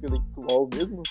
[0.00, 1.02] intelectual mesmo.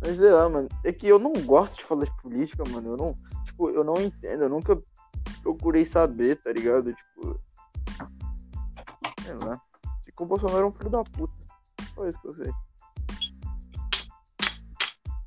[0.00, 0.68] Mas sei lá, mano.
[0.84, 2.90] É que eu não gosto de falar de política, mano.
[2.90, 3.14] Eu não.
[3.44, 4.42] Tipo, eu não entendo.
[4.42, 4.80] Eu nunca
[5.42, 6.92] procurei saber, tá ligado?
[6.92, 7.40] Tipo.
[9.22, 9.60] Sei lá.
[10.04, 11.40] Tipo, o Bolsonaro é um filho da puta.
[11.94, 12.50] Só isso que eu sei.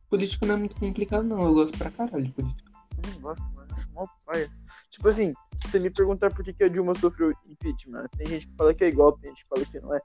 [0.10, 1.44] Política não é muito complicado, não.
[1.44, 2.72] Eu gosto pra caralho de política.
[2.98, 3.68] Eu não gosto, mano.
[3.70, 4.52] Eu acho mó paia.
[4.90, 8.48] Tipo assim, se você me perguntar por que, que a Dilma sofreu impeachment, tem gente
[8.48, 10.02] que fala que é igual, tem gente que fala que não é.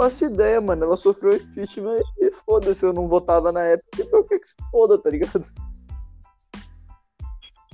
[0.00, 0.84] Eu não faço ideia, mano.
[0.84, 4.54] Ela sofreu impeachment e foda-se, eu não votava na época, então o que que se
[4.70, 5.44] foda, tá ligado?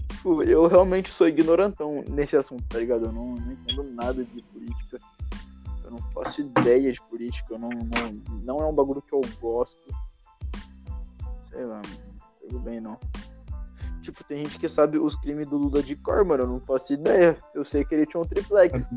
[0.08, 3.06] Tipo, eu realmente sou ignorantão nesse assunto, tá ligado?
[3.06, 4.98] Eu não, não entendo nada de política.
[5.84, 7.54] Eu não faço ideia de política.
[7.54, 8.12] Eu não, não,
[8.42, 9.80] não é um bagulho que eu gosto.
[11.42, 12.98] Sei lá, não pego bem não.
[14.02, 16.42] Tipo, tem gente que sabe os crimes do Lula de cor, mano.
[16.42, 17.40] Eu não faço ideia.
[17.54, 18.88] Eu sei que ele tinha um triplex.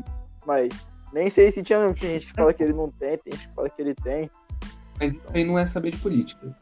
[0.44, 0.70] Mas
[1.12, 1.94] nem sei se tinha mesmo.
[1.94, 4.30] Tem gente que fala que ele não tem, tem gente que fala que ele tem.
[4.98, 6.56] Mas isso aí não é saber de política.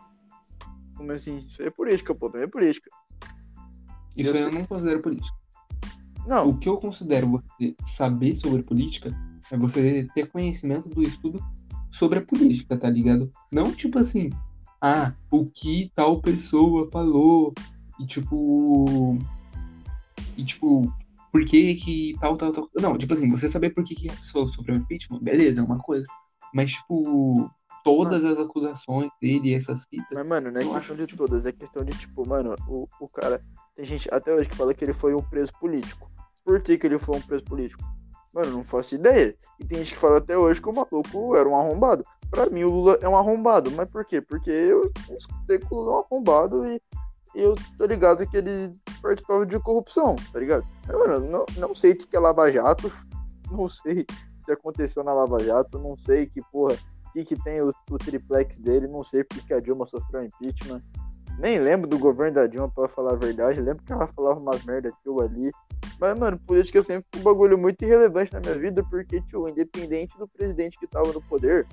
[0.97, 1.39] Como assim?
[1.39, 2.29] Isso aí é política, pô.
[2.31, 2.91] Também é política.
[4.17, 4.59] Isso Eu aí eu sei.
[4.61, 5.37] não considero política.
[6.27, 9.11] Não, O que eu considero você saber sobre política
[9.51, 11.43] é você ter conhecimento do estudo
[11.91, 13.33] sobre a política, tá ligado?
[13.51, 14.29] Não tipo assim,
[14.81, 17.55] ah, o que tal pessoa falou
[17.99, 19.19] e tipo.
[20.37, 20.93] E tipo,
[21.33, 22.71] por que que tal, tal, tal.
[22.81, 25.79] Não, tipo assim, você saber por que, que a pessoa sofreu impeachment, beleza, é uma
[25.79, 26.07] coisa.
[26.55, 27.51] Mas, tipo,
[27.85, 30.09] todas as acusações dele e essas fitas.
[30.13, 33.09] Mas, mano, não é questão acho de todas, é questão de, tipo, mano, o, o
[33.09, 33.43] cara.
[33.75, 36.11] Tem gente até hoje que fala que ele foi um preso político.
[36.45, 37.83] Por que, que ele foi um preso político?
[38.35, 39.37] Mano, não faço ideia.
[39.61, 42.05] E tem gente que fala até hoje que o maluco era um arrombado.
[42.31, 43.71] Pra mim, o Lula é um arrombado.
[43.71, 44.21] Mas por quê?
[44.21, 46.81] Porque eu escutei que o Lula é um arrombado e
[47.39, 50.67] eu tô ligado que ele participava de corrupção, tá ligado?
[50.89, 52.91] Mano, não, não sei o que é Lava Jato,
[53.51, 57.43] não sei o que aconteceu na Lava Jato, não sei que, porra, o que, que
[57.45, 60.83] tem o, o triplex dele, não sei porque que a Dilma sofreu impeachment.
[61.39, 63.61] Nem lembro do governo da Dilma, pra falar a verdade.
[63.61, 65.53] Lembro que ela falava umas merda tio ali.
[66.01, 70.19] Mas, mano, política sempre foi um bagulho muito irrelevante na minha vida, porque, tio, independente
[70.19, 71.65] do presidente que tava no poder,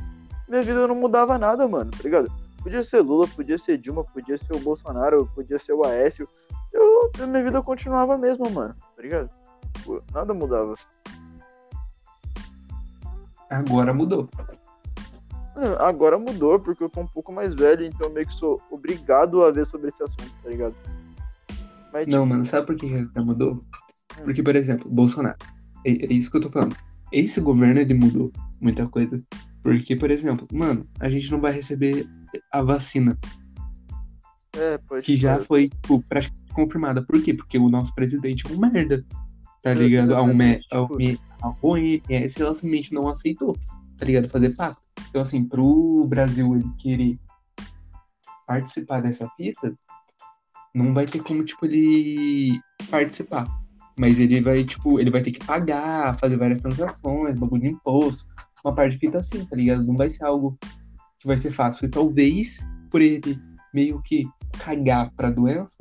[0.48, 2.32] minha vida não mudava nada, mano, tá ligado?
[2.66, 6.28] Podia ser Lula, podia ser Dilma, podia ser o Bolsonaro, podia ser o Aécio.
[6.74, 9.30] Eu, minha vida continuava a mesma, mano, tá ligado?
[10.12, 10.74] Nada mudava.
[13.52, 14.28] Agora mudou.
[15.56, 18.60] Ah, Agora mudou, porque eu tô um pouco mais velho, então eu meio que sou
[18.72, 20.76] obrigado a ver sobre esse assunto, tá ligado?
[21.94, 23.64] Mas, Não, tipo, mano, sabe por que mudou?
[24.24, 25.38] Porque, por exemplo, Bolsonaro.
[25.86, 26.76] É, é isso que eu tô falando.
[27.12, 29.22] Esse governo, ele mudou muita coisa.
[29.62, 32.08] Porque, por exemplo, mano, a gente não vai receber
[32.52, 33.18] a vacina,
[34.56, 35.46] é, pode que já ser.
[35.46, 37.06] foi, tipo, praticamente confirmada.
[37.06, 37.34] Por quê?
[37.34, 39.04] Porque o nosso presidente é um merda.
[39.62, 40.16] Tá É, ligado?
[40.16, 43.58] A, UME, a, tipo- UME, a OMS, ela simplesmente não aceitou,
[43.98, 44.30] tá ligado?
[44.30, 44.82] Fazer pacto.
[45.10, 47.20] Então, assim, pro Brasil ele querer
[48.48, 49.74] participar dessa fita,
[50.74, 52.60] não vai ter como, tipo, ele
[52.90, 53.46] participar.
[53.98, 58.26] Mas ele vai, tipo, ele vai ter que pagar, fazer várias transações, bagulho de imposto,
[58.64, 59.84] uma parte de fita assim, tá ligado?
[59.86, 60.58] Não vai ser algo
[61.26, 61.88] que vai ser fácil.
[61.88, 62.60] E talvez,
[62.92, 63.42] por ele
[63.74, 65.78] meio que cagar pra doença,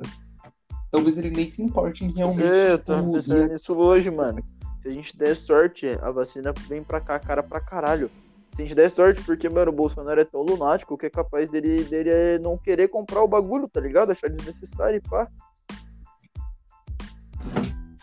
[0.91, 2.47] talvez ele nem se importe em realmente.
[2.47, 4.43] É, eu tava pensando nisso hoje, mano.
[4.81, 8.09] Se a gente der sorte, a vacina vem pra cá, cara pra caralho.
[8.55, 11.49] Se a gente der sorte, porque, mano, o Bolsonaro é tão lunático que é capaz
[11.51, 14.11] dele, dele é não querer comprar o bagulho, tá ligado?
[14.11, 15.27] Achar desnecessário e pá.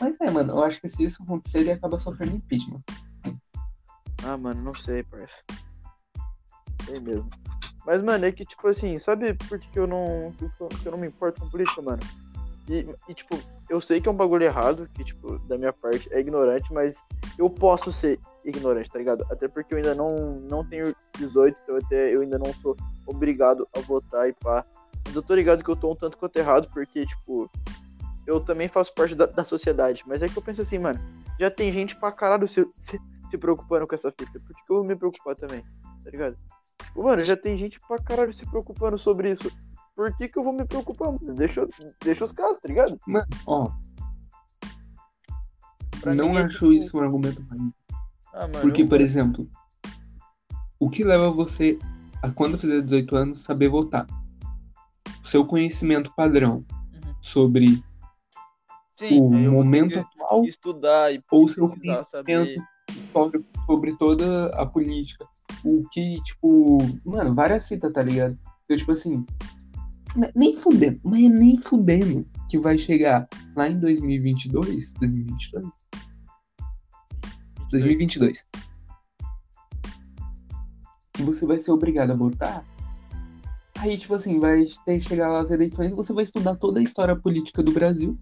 [0.00, 2.82] Mas é, mano, eu acho que se isso acontecer, ele acaba sofrendo impeachment.
[4.24, 5.42] Ah, mano, não sei, parça.
[6.84, 7.28] Sei mesmo.
[7.84, 11.08] Mas, mano, é que, tipo assim, sabe por que eu não, que eu, não me
[11.08, 12.02] importo com política, mano?
[12.68, 13.36] E, e, tipo,
[13.68, 17.04] eu sei que é um bagulho errado, que, tipo, da minha parte é ignorante, mas
[17.36, 19.26] eu posso ser ignorante, tá ligado?
[19.30, 22.76] Até porque eu ainda não, não tenho 18, então até eu ainda não sou
[23.06, 24.64] obrigado a votar e pá.
[25.04, 27.50] Mas eu tô ligado que eu tô um tanto quanto errado, porque, tipo,
[28.26, 30.04] eu também faço parte da, da sociedade.
[30.06, 31.00] Mas é que eu penso assim, mano,
[31.38, 34.38] já tem gente pra caralho se, se, se preocupando com essa fita.
[34.38, 35.64] Por que eu vou me preocupar também?
[36.04, 36.36] Tá ligado?
[36.92, 39.50] Tipo, mano, já tem gente pra caralho se preocupando sobre isso.
[39.96, 41.08] Por que, que eu vou me preocupar?
[41.12, 41.34] mano?
[41.34, 41.66] Deixa,
[42.02, 42.98] deixa os caras, tá ligado?
[43.06, 43.70] Mano, ó,
[46.00, 47.74] Pra não é acho isso um argumento válido.
[48.34, 49.48] Ah, Porque, eu- por exemplo,
[50.78, 51.78] o que leva você
[52.22, 54.06] a quando fizer 18 anos saber votar?
[55.22, 56.56] O seu conhecimento padrão
[56.92, 57.14] Uhum.
[57.20, 57.82] sobre
[58.96, 62.56] Sim, o momento atual estudar e ou o seu conhecimento saber.
[62.90, 65.26] histórico sobre toda a política.
[65.64, 68.38] O que, tipo, mano, várias fitas, tá ligado?
[68.68, 69.24] Eu, tipo assim,
[70.16, 75.64] ne- nem fudendo, mas é nem fudendo que vai chegar lá em 2022, 2022,
[77.70, 78.46] 2022,
[81.12, 82.64] que você vai ser obrigado a votar
[83.82, 86.82] Aí, tipo assim, vai ter que chegar lá as eleições, você vai estudar toda a
[86.84, 88.16] história política do Brasil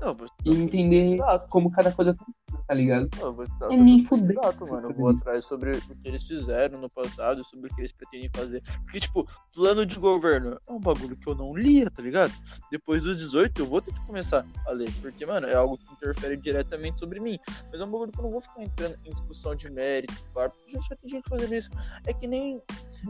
[0.00, 1.48] Não, vou e entender Exato.
[1.48, 3.08] como cada coisa funciona, tá ligado?
[3.18, 4.34] Não, eu vou estudar É nem fuder.
[4.36, 4.90] candidato, mano.
[4.90, 8.30] Eu vou atrás sobre o que eles fizeram no passado, sobre o que eles pretendem
[8.34, 8.62] fazer.
[8.84, 12.32] Porque, tipo, plano de governo é um bagulho que eu não lia, tá ligado?
[12.70, 14.90] Depois dos 18, eu vou ter que começar a ler.
[15.00, 17.38] Porque, mano, é algo que interfere diretamente sobre mim.
[17.72, 20.72] Mas é um bagulho que eu não vou ficar entrando em discussão de mérito, porque
[20.72, 21.70] já, já tem gente fazendo isso.
[22.06, 22.62] É que nem.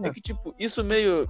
[0.03, 1.29] É que, tipo, isso meio.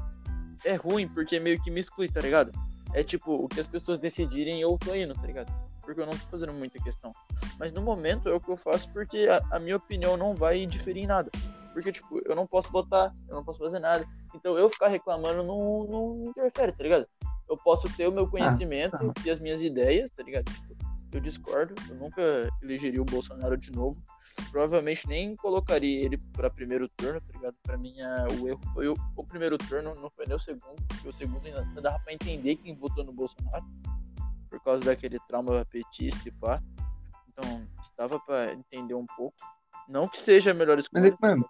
[0.64, 2.50] É ruim, porque meio que me exclui, tá ligado?
[2.92, 5.52] É tipo, o que as pessoas decidirem, eu tô indo, tá ligado?
[5.82, 7.12] Porque eu não tô fazendo muita questão.
[7.58, 10.66] Mas no momento é o que eu faço porque a, a minha opinião não vai
[10.66, 11.30] diferir em nada.
[11.72, 14.06] Porque, tipo, eu não posso votar, eu não posso fazer nada.
[14.34, 17.06] Então eu ficar reclamando não, não interfere, tá ligado?
[17.48, 19.12] Eu posso ter o meu conhecimento tá.
[19.24, 20.44] e as minhas ideias, tá ligado?
[20.44, 20.75] Tipo,
[21.16, 22.22] eu discordo, eu nunca
[22.62, 24.00] elegeria o Bolsonaro de novo.
[24.50, 27.56] Provavelmente nem colocaria ele pra primeiro turno, tá ligado?
[27.62, 30.76] Pra mim, a- o erro foi o, o primeiro turno, não foi nem o segundo,
[30.88, 33.64] porque o segundo ainda ainda dava pra entender quem votou no Bolsonaro,
[34.50, 36.62] por causa daquele trauma petista e pá.
[37.28, 37.66] Então,
[37.96, 39.36] dava pra entender um pouco.
[39.88, 41.48] Não que seja a melhor Mas escolha, é que, mano,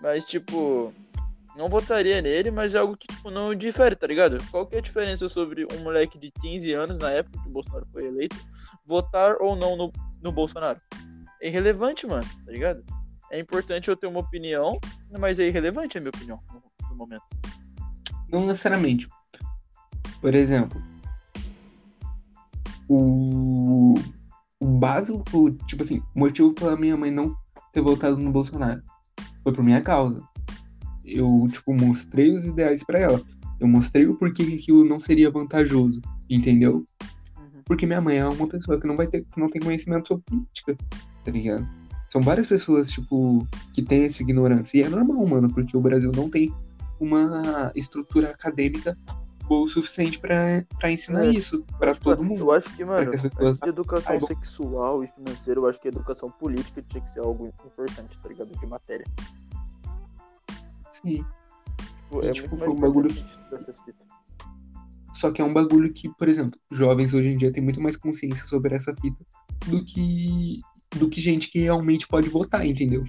[0.00, 0.92] mas, tipo,
[1.56, 4.38] não votaria nele, mas é algo que, tipo, não difere, tá ligado?
[4.50, 7.52] Qual que é a diferença sobre um moleque de 15 anos, na época que o
[7.52, 8.36] Bolsonaro foi eleito,
[8.86, 9.92] votar ou não no,
[10.22, 10.80] no Bolsonaro?
[11.42, 12.84] É irrelevante, mano, tá ligado?
[13.30, 14.78] É importante eu ter uma opinião,
[15.18, 17.24] mas é irrelevante a minha opinião no, no momento.
[18.28, 19.08] não necessariamente.
[20.20, 20.82] Por exemplo,
[22.88, 23.94] o,
[24.60, 27.34] o básico, tipo assim, motivo pela minha mãe não
[27.72, 28.82] ter votado no Bolsonaro
[29.42, 30.22] foi por minha causa.
[31.10, 33.20] Eu, tipo, mostrei os ideais pra ela.
[33.58, 36.84] Eu mostrei o porquê que aquilo não seria vantajoso, entendeu?
[37.36, 37.62] Uhum.
[37.64, 40.24] Porque minha mãe é uma pessoa que não vai ter, que não tem conhecimento sobre
[40.24, 40.76] política,
[41.24, 41.68] tá ligado?
[42.08, 44.78] São várias pessoas, tipo, que têm essa ignorância.
[44.78, 46.52] E é normal, mano, porque o Brasil não tem
[46.98, 48.96] uma estrutura acadêmica
[49.50, 52.38] boa o suficiente pra, pra ensinar É, isso pra Tipo, todo mundo.
[52.38, 54.28] Eu acho que, mano, que as pessoas de educação saibam.
[54.28, 58.28] sexual e financeira, eu acho que a educação política tinha que ser algo importante, tá
[58.28, 58.56] ligado?
[58.56, 59.04] De matéria.
[61.02, 61.24] Sim.
[62.04, 63.38] Tipo, E, é tipo, foi um bagulho fitas.
[65.14, 67.96] Só que é um bagulho que, por exemplo, jovens hoje em dia têm muito mais
[67.96, 69.24] consciência sobre essa fita
[69.66, 70.60] do que
[70.96, 73.04] do que gente que realmente pode votar, entendeu?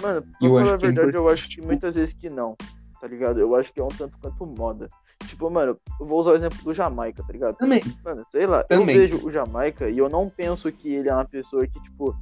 [0.00, 2.30] Mano, pra Eu falar a que é verdade, eu importante, acho que muitas vezes que
[2.30, 2.56] não,
[2.98, 3.38] tá ligado?
[3.38, 4.88] Eu acho que é um tanto quanto moda.
[5.26, 7.56] Tipo, mano, eu vou usar o exemplo do Jamaica, tá ligado?
[7.56, 7.82] Também.
[8.02, 8.96] Mano, sei lá, Também.
[8.96, 12.16] eu vejo o Jamaica e eu não penso que ele é uma pessoa que, tipo,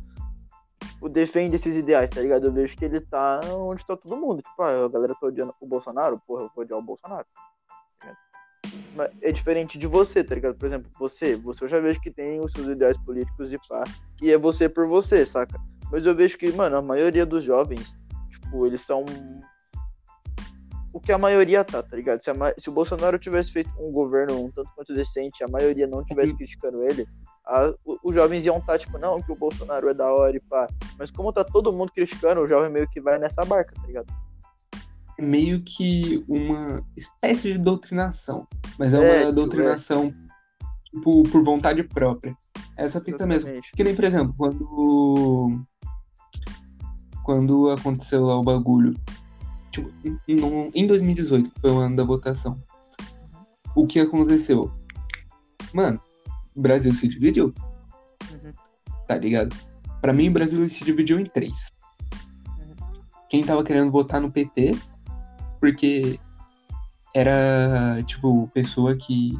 [0.86, 2.46] tipo, defende esses ideais, tá ligado?
[2.46, 4.42] Eu vejo que ele tá onde tá todo mundo.
[4.42, 7.26] Tipo, ah, a galera tá odiando o Bolsonaro, porra, eu vou odiar o Bolsonaro.
[8.94, 10.56] Mas é diferente de você, tá ligado?
[10.56, 13.84] Por exemplo, você, você eu já vejo que tem os seus ideais políticos e pá,
[14.22, 15.60] e é você por você, saca?
[15.90, 17.96] Mas eu vejo que, mano, a maioria dos jovens,
[18.30, 19.04] tipo, eles são
[20.92, 22.22] o que a maioria tá, tá ligado?
[22.22, 25.48] Se, a ma- se o Bolsonaro tivesse feito um governo um tanto quanto decente, a
[25.48, 27.04] maioria não tivesse criticando ele,
[27.46, 30.66] a- os jovens iam estar, tipo, não, que o Bolsonaro é da hora e pá.
[30.98, 34.12] Mas como tá todo mundo criticando, o jovem meio que vai nessa barca, tá ligado?
[35.18, 38.46] É meio que uma espécie de doutrinação.
[38.78, 40.12] Mas é uma É, tipo, doutrinação
[40.84, 42.36] tipo, por vontade própria.
[42.76, 43.48] Essa fita mesmo.
[43.50, 43.72] Exatamente.
[43.72, 45.64] Que nem, por exemplo, quando.
[47.24, 48.94] Quando aconteceu lá o bagulho.
[49.70, 49.90] Tipo,
[50.28, 52.60] em- em 2018, que foi o ano da votação.
[53.74, 54.70] O que aconteceu?
[55.72, 56.00] Mano,
[56.54, 57.52] o Brasil se dividiu,
[58.30, 58.52] Uhum.
[59.06, 59.54] tá ligado?
[60.00, 61.70] Pra mim, o Brasil se dividiu em três.
[63.28, 64.76] Quem tava querendo votar no PT,
[65.60, 66.18] porque
[67.14, 69.38] era, tipo, pessoa que.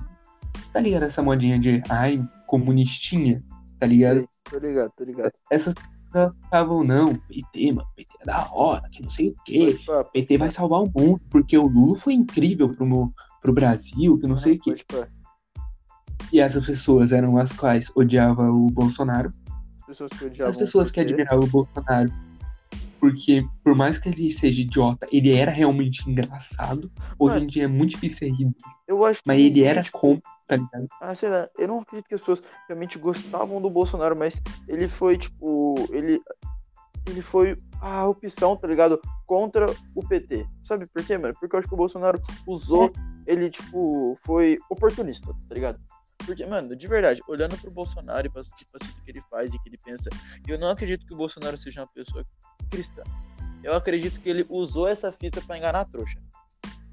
[0.73, 1.04] Tá ligado?
[1.04, 1.83] Essa modinha de.
[1.88, 3.42] Ai, comunistinha,
[3.78, 4.28] tá ligado?
[4.50, 5.33] Tô ligado, tô ligado.
[5.50, 5.75] essas
[6.06, 9.78] pessoas ficavam, não, PT, mano, PT é da hora, que não sei o quê.
[9.87, 14.18] Pá, PT vai salvar o mundo, porque o Lula foi incrível pro, meu- pro Brasil,
[14.18, 14.71] que não sei o quê.
[14.71, 15.09] pode pá.
[16.34, 19.30] E essas pessoas eram as quais odiavam o Bolsonaro.
[19.78, 22.12] As pessoas que As pessoas que admiravam o Bolsonaro.
[22.98, 26.90] Porque, por mais que ele seja idiota, ele era realmente engraçado.
[27.20, 28.50] Hoje em dia é muito difícil rir,
[28.88, 30.88] Eu acho que mas ele era como, tá ligado?
[31.00, 34.34] Ah, sei lá, eu não acredito que as pessoas realmente gostavam do Bolsonaro, mas
[34.66, 36.20] ele foi, tipo, ele.
[37.06, 39.00] Ele foi a opção, tá ligado?
[39.24, 40.44] Contra o PT.
[40.64, 41.34] Sabe por quê, mano?
[41.38, 42.90] Porque eu acho que o Bolsonaro usou,
[43.24, 45.78] ele, tipo, foi oportunista, tá ligado?
[46.26, 49.59] Porque, mano, de verdade, olhando pro Bolsonaro e pra, pra tudo que ele faz e
[49.59, 50.09] que ele pensa,
[50.49, 52.25] eu não acredito que o Bolsonaro seja uma pessoa
[52.71, 53.02] cristã.
[53.62, 56.19] Eu acredito que ele usou essa fita pra enganar a trouxa.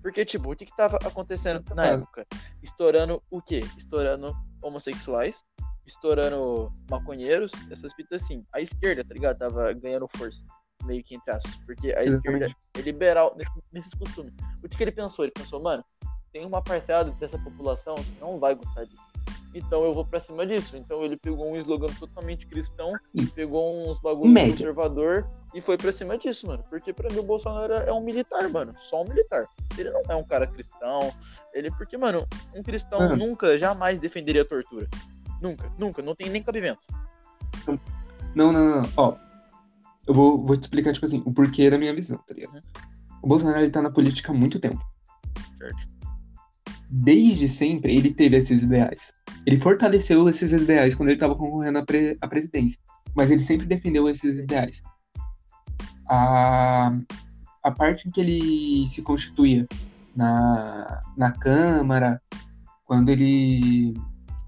[0.01, 1.87] Porque, tipo, o que que tava acontecendo na Ah.
[1.87, 2.25] época?
[2.63, 3.61] Estourando o quê?
[3.77, 5.43] Estourando homossexuais,
[5.85, 8.45] estourando maconheiros, essas fitas assim.
[8.53, 9.37] A esquerda, tá ligado?
[9.37, 10.43] Tava ganhando força.
[10.83, 12.45] meio que entre aspas, porque a Exatamente.
[12.47, 13.37] esquerda é liberal
[13.71, 14.33] nesses costumes.
[14.63, 15.23] O que, que ele pensou?
[15.23, 15.85] Ele pensou, mano,
[16.31, 19.01] tem uma parcela dessa população que não vai gostar disso.
[19.53, 20.77] Então eu vou pra cima disso.
[20.77, 23.25] Então ele pegou um slogan totalmente cristão, Sim.
[23.27, 24.51] pegou uns bagulhos Média.
[24.53, 26.63] conservador e foi pra cima disso, mano.
[26.69, 28.73] Porque pra mim o Bolsonaro é um militar, mano.
[28.77, 29.45] Só um militar.
[29.77, 31.13] Ele não é um cara cristão.
[31.53, 33.17] Ele, porque, mano, um cristão Mano.
[33.17, 34.87] nunca, jamais defenderia a tortura.
[35.41, 36.01] Nunca, nunca.
[36.01, 36.85] Não tem nem cabimento.
[37.67, 37.79] Não,
[38.33, 38.89] não, não, não.
[38.95, 39.15] Ó,
[40.07, 42.53] eu vou, vou te explicar, tipo assim, o porquê da minha visão, tá ligado?
[42.53, 42.61] Uhum.
[43.23, 44.81] O Bolsonaro, ele tá na política há muito tempo.
[45.57, 46.00] Certo?
[46.93, 49.13] Desde sempre, ele teve esses ideais.
[49.45, 52.79] Ele fortaleceu esses ideais quando ele tava concorrendo à, pre- à presidência.
[53.15, 54.81] Mas ele sempre defendeu esses ideais.
[56.09, 56.91] A,
[57.63, 59.65] a parte em que ele se constituía
[60.15, 62.21] na, na Câmara,
[62.85, 63.93] quando ele.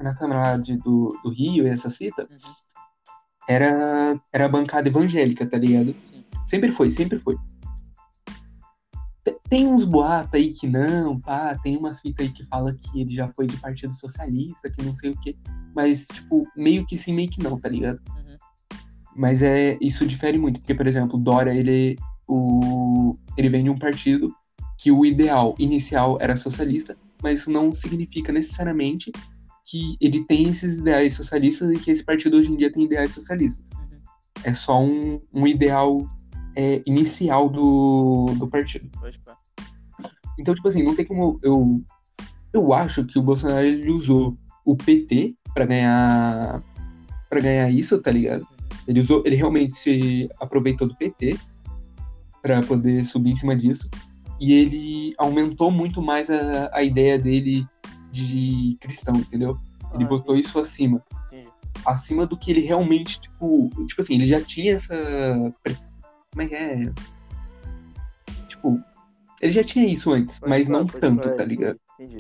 [0.02, 2.52] Na Câmara de, do, do Rio e essas fitas, Uhum.
[3.48, 5.96] era, era a bancada evangélica, tá ligado?
[6.04, 6.26] Sim.
[6.46, 7.38] Sempre foi, sempre foi.
[9.24, 13.02] Te- Tem uns boatos aí que não, pá, tem umas fitas aí que fala que
[13.02, 15.36] ele já foi de Partido Socialista, que não sei o quê.
[15.76, 18.00] Mas, tipo, meio que sim, meio que não, tá ligado?
[18.10, 18.38] Uhum.
[19.16, 23.70] Mas é, isso difere muito, porque, por exemplo, o Dória, ele, o, ele vem de
[23.70, 24.34] um partido
[24.78, 29.12] que o ideal inicial era socialista, mas isso não significa necessariamente
[29.66, 33.14] que ele tem esses ideais socialistas e que esse partido hoje em dia tem ideais
[33.14, 33.70] socialistas.
[33.72, 34.00] Uhum.
[34.44, 36.06] É só um, um ideal
[36.56, 38.90] é, inicial do, do partido.
[40.40, 41.82] Então, tipo assim, não tem como eu.
[42.52, 46.62] Eu acho que o Bolsonaro ele usou o PT pra ganhar
[47.30, 48.48] para ganhar isso, tá ligado?
[48.88, 51.38] Ele usou, ele realmente se aproveitou do PT
[52.42, 53.90] pra poder subir em cima disso
[54.40, 57.66] e ele aumentou muito mais a, a ideia dele
[58.12, 59.58] de cristão, entendeu?
[59.94, 61.04] Ele Ah, botou isso acima.
[61.86, 63.70] Acima do que ele realmente, tipo.
[63.88, 64.94] Tipo assim, ele já tinha essa.
[66.34, 66.92] Como é que é?
[68.48, 68.84] Tipo.
[69.40, 71.80] Ele já tinha isso antes, Pode mas pá, não pode tanto, pá, tá ligado?
[72.00, 72.18] Entendi.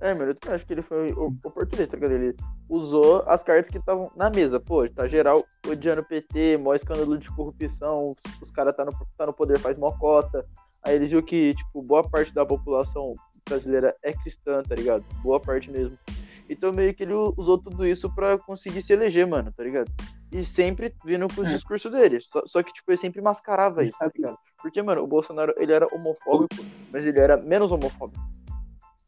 [0.00, 2.12] É, mano, eu acho que ele foi oportunista, tá ligado?
[2.12, 2.36] Ele
[2.68, 4.60] usou as cartas que estavam na mesa.
[4.60, 8.92] Pô, tá geral odiando o PT, maior escândalo de corrupção, os, os caras tá no,
[9.16, 10.46] tá no poder faz mocota.
[10.84, 13.14] Aí ele viu que, tipo, boa parte da população
[13.48, 15.04] brasileira é cristã, tá ligado?
[15.22, 15.96] Boa parte mesmo.
[16.48, 19.90] Então meio que ele usou tudo isso pra conseguir se eleger, mano, tá ligado?
[20.30, 21.50] E sempre vindo com os É.
[21.54, 22.20] discursos dele.
[22.20, 24.38] Só, só que, tipo, ele sempre mascarava isso, tá ligado?
[24.60, 28.20] Porque, mano, o Bolsonaro, ele era homofóbico, mas ele era menos homofóbico.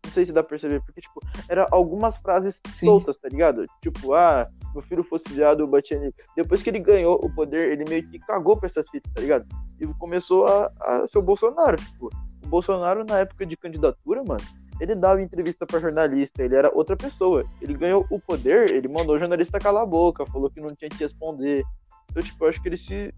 [0.04, 2.86] Não sei se dá pra perceber, porque, tipo, era algumas frases Sim.
[2.86, 3.64] soltas, tá ligado?
[3.82, 6.14] Tipo, ah, meu filho fosse viado, eu batia nele.
[6.34, 9.44] Depois que ele ganhou o poder, ele meio que cagou pra essas fitas, tá ligado?
[9.78, 12.10] E começou a, a ser o Bolsonaro, tipo.
[12.44, 14.42] O Bolsonaro, na época de candidatura, mano,
[14.80, 17.44] ele dava entrevista pra jornalista, ele era outra pessoa.
[17.60, 20.88] Ele ganhou o poder, ele mandou o jornalista calar a boca, falou que não tinha
[20.88, 21.64] que responder.
[22.10, 23.14] Então, tipo, eu acho que ele se.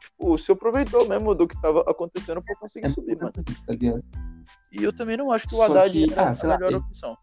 [0.00, 3.32] Tipo, se aproveitou mesmo do que tava acontecendo pra conseguir É subir, mano.
[3.32, 3.42] tá?
[4.72, 6.76] E eu também não acho que o Haddad que, ah, sei a lá, melhor ele-
[6.78, 7.16] opção.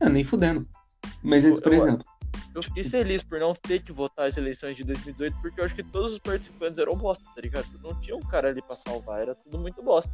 [0.00, 0.66] Não, nem fudendo.
[1.22, 2.06] Mas, é, Eu- por eu- exemplo,
[2.54, 5.74] Eu fiquei feliz por não ter que votar as eleições de 2018, porque eu acho
[5.74, 7.66] que todos os participantes eram bosta, tá ligado?
[7.82, 10.10] Não tinha um cara ali pra salvar, era tudo muito bosta.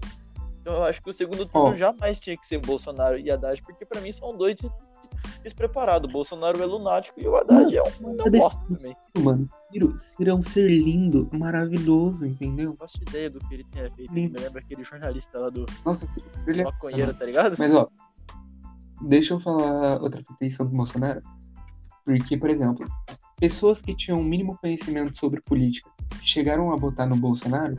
[0.62, 1.74] Então eu acho que o segundo turno Ó.
[1.74, 6.08] jamais tinha que ser Bolsonaro e Haddad, porque pra mim são dois de- de- despreparados.
[6.08, 8.94] O Bolsonaro é lunático e o Haddad é um, é um bosta também.
[9.18, 12.70] mano, Ciro, Ciro é um ser lindo, maravilhoso, entendeu?
[12.70, 14.14] Não faço ideia do que ele tenha feito.
[14.14, 14.34] Lindo.
[14.38, 16.06] Me lembra aquele jornalista lá do Nossa,
[16.46, 17.56] ele é maconheiro, tá ligado?
[17.58, 17.88] Mas, ó,
[19.02, 21.20] deixa eu falar outra fita aí sobre o Bolsonaro.
[22.04, 22.86] Porque, por exemplo,
[23.38, 25.90] pessoas que tinham o mínimo conhecimento sobre política,
[26.22, 27.76] chegaram a votar no Bolsonaro,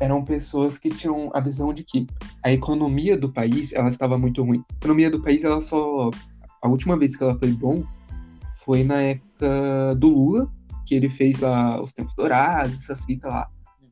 [0.00, 2.06] eram pessoas que tinham a visão de que
[2.42, 4.64] a economia do país, ela estava muito ruim.
[4.70, 6.10] A economia do país, ela só...
[6.62, 7.84] A última vez que ela foi bom
[8.64, 10.52] foi na época do Lula,
[10.86, 13.48] que ele fez lá os tempos dourados, essas fitas lá.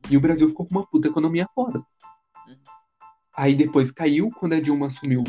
[0.09, 1.81] E o Brasil ficou com uma puta economia foda.
[3.35, 5.23] Aí depois caiu quando a Dilma assumiu.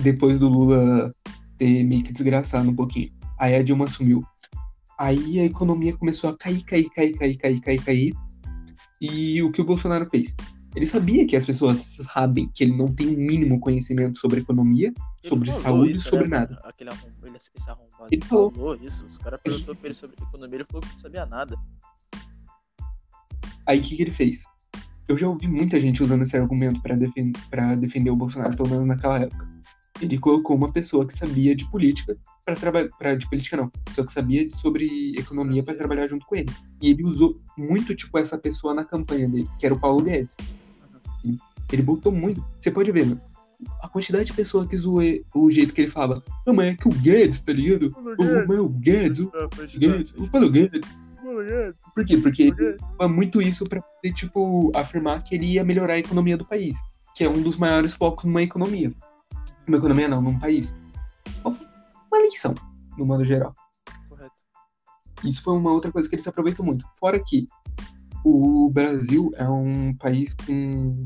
[0.00, 1.10] Depois do Lula
[1.56, 3.10] ter meio que desgraçado um pouquinho.
[3.38, 4.22] Aí a Dilma assumiu.
[4.98, 8.14] Aí a economia começou a cair, cair, cair, cair, cair, cair, cair.
[9.00, 10.34] E o que o Bolsonaro fez?
[10.74, 14.88] Ele sabia que as pessoas sabem que ele não tem o mínimo conhecimento sobre economia,
[14.88, 16.60] Ele sobre falou saúde, isso, sobre né, nada.
[16.64, 17.08] Aquele arrom...
[17.24, 18.08] ele, esse arrombado.
[18.10, 18.76] Ele falou.
[18.76, 19.06] isso.
[19.06, 21.56] Os caras perguntou pra ele sobre economia, ele falou que não sabia nada.
[23.66, 24.44] Aí o que, que ele fez?
[25.08, 27.32] Eu já ouvi muita gente usando esse argumento para defen
[27.80, 29.48] defender o Bolsonaro, pelo menos naquela época.
[30.00, 32.16] Ele colocou uma pessoa que sabia de política
[32.48, 36.50] para trabalhar, de política não, pessoa que sabia sobre economia para trabalhar junto com ele.
[36.80, 40.34] E ele usou muito tipo essa pessoa na campanha dele, que era o Paulo Guedes.
[41.70, 42.42] Ele botou muito.
[42.58, 43.20] Você pode ver, mano.
[43.82, 45.02] A quantidade de pessoa que zoou
[45.34, 46.22] o jeito que ele falava.
[46.46, 47.94] Não, mas é que o Guedes, tá ligado?
[47.94, 49.30] O, mas o Guedes, o
[49.78, 50.90] Guedes, o Paulo Guedes.
[51.94, 52.16] Por quê?
[52.16, 56.36] Porque ele faz muito isso pra poder, tipo, afirmar que ele ia melhorar a economia
[56.36, 56.78] do país,
[57.14, 58.90] que é um dos maiores focos numa economia.
[59.66, 60.74] Numa economia não, num país.
[62.10, 62.54] Uma lição,
[62.96, 63.54] no modo geral.
[64.08, 64.34] Correto.
[65.24, 66.84] Isso foi uma outra coisa que ele se aproveitou muito.
[66.98, 67.46] Fora que
[68.24, 71.02] o Brasil é um país com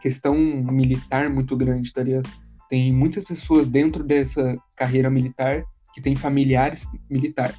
[0.00, 2.28] questão militar muito grande, tá ligado?
[2.68, 7.54] Tem muitas pessoas dentro dessa carreira militar que têm familiares militar.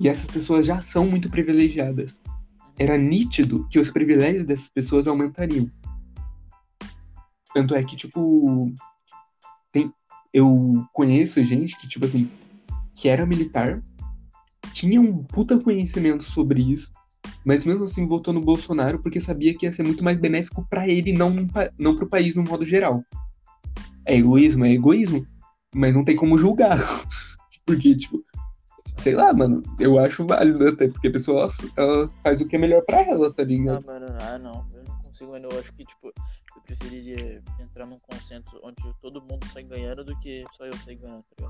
[0.00, 2.20] E essas pessoas já são muito privilegiadas.
[2.76, 5.70] Era nítido que os privilégios dessas pessoas aumentariam.
[7.52, 8.72] Tanto é que, tipo,
[9.70, 9.92] tem,
[10.34, 12.28] eu conheço gente que, tipo assim,
[12.92, 13.80] que era militar,
[14.72, 16.90] tinha um puta conhecimento sobre isso,
[17.44, 20.88] mas mesmo assim votou no Bolsonaro porque sabia que ia ser muito mais benéfico para
[20.88, 21.32] ele, não,
[21.78, 23.04] não pro país no modo geral.
[24.04, 25.24] É egoísmo, é egoísmo,
[25.72, 26.78] mas não tem como julgar.
[27.64, 28.22] porque, tipo,
[28.96, 32.58] sei lá, mano, eu acho válido até, porque a pessoa ela faz o que é
[32.58, 33.84] melhor para ela, tá ligado?
[33.88, 36.12] Ah, mano, ah, não, eu não consigo ainda, eu acho que, tipo,
[36.56, 40.96] eu preferiria entrar num consenso onde todo mundo sai ganhando do que só eu sair
[40.96, 41.44] ganhando, tá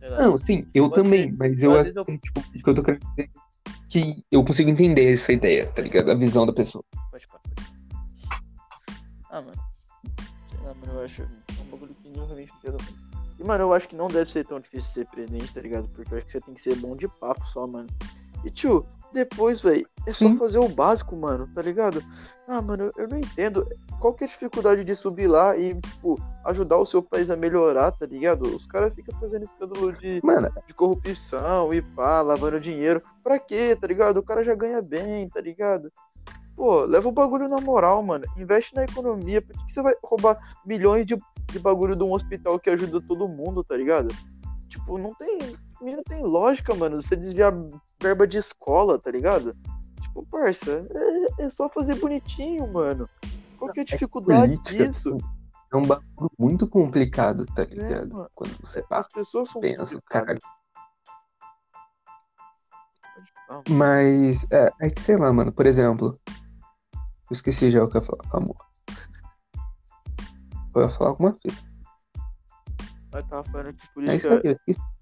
[0.00, 0.18] ligado?
[0.18, 1.36] Não, sim, eu Pode também, ser.
[1.36, 3.46] mas eu, eu- tipo, que eu tô querendo dizer é
[3.88, 6.10] que eu consigo entender essa ideia, tá ligado?
[6.10, 6.84] A visão da pessoa.
[7.10, 7.66] Pode pode pá.
[9.30, 9.62] Ah, mano.
[10.50, 11.22] Sei lá, mano, eu acho.
[11.22, 13.06] É um bagulho que realmente me pega muito.
[13.38, 15.88] E, mano, eu acho que não deve ser tão difícil ser presidente, tá ligado?
[15.88, 17.88] Porque eu acho que você tem que ser bom de papo só, mano.
[18.44, 18.86] E, tio,
[19.16, 20.36] depois, velho, é só Sim.
[20.36, 22.02] fazer o básico, mano, tá ligado?
[22.46, 23.66] Ah, mano, eu- não entendo.
[23.98, 27.36] Qual que é a dificuldade de subir lá e, tipo, ajudar o seu país a
[27.36, 28.42] melhorar, tá ligado?
[28.42, 33.02] Os caras ficam fazendo escândalo de, Mano, de corrupção e pá, lavando dinheiro.
[33.24, 34.18] Pra quê, tá ligado?
[34.18, 35.90] O cara já ganha bem, tá ligado?
[36.54, 38.24] Pô, leva o bagulho na moral, mano.
[38.36, 39.40] Investe na economia.
[39.40, 41.16] Por que, que você vai roubar milhões de,
[41.50, 44.14] de bagulho de um hospital que ajuda todo mundo, tá ligado?
[44.68, 45.38] Tipo, não tem.
[45.80, 47.00] Não tem lógica, mano.
[47.02, 47.52] Você desviar
[48.00, 49.56] verba de escola, tá ligado?
[50.00, 50.86] Tipo, parça,
[51.38, 53.08] é, é só fazer bonitinho, mano.
[53.58, 55.16] Qual que é a dificuldade política disso?
[55.72, 58.12] é um bagulho muito complicado, tá É, ligado?
[58.12, 58.30] mano.
[58.34, 60.38] Quando você As passa, pessoas são pensa, caralho.
[63.70, 66.18] Mas, é, é que sei lá, mano, por exemplo,
[66.96, 68.56] eu esqueci já o que eu ia falar, amor.
[70.74, 71.58] Eu ia falar alguma coisa.
[73.12, 74.95] Eu tava falando que por É isso isso aí, eu esqueci.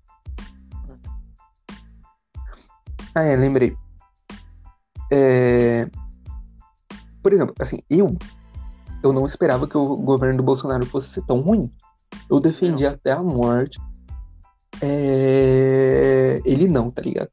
[3.14, 3.76] Ah, é, lembrei.
[5.12, 5.88] É...
[7.22, 8.16] Por exemplo, assim, eu
[9.02, 11.70] eu não esperava que o governo do Bolsonaro fosse ser tão ruim.
[12.30, 13.78] Eu defendi até a morte.
[14.80, 16.40] É...
[16.44, 17.28] Ele não, tá ligado?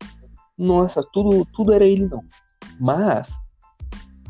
[0.58, 2.24] Nossa, tudo, tudo era ele não.
[2.80, 3.40] Mas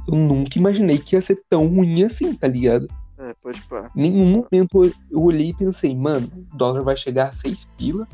[0.07, 2.87] eu nunca imaginei que ia ser tão ruim assim, tá ligado?
[3.17, 3.89] É, pode pá.
[3.95, 7.69] Em nenhum momento eu- eu olhei e pensei, mano, o dólar vai chegar a 6
[7.77, 8.07] pila,